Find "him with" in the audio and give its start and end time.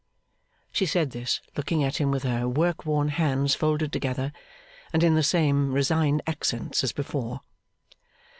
1.97-2.23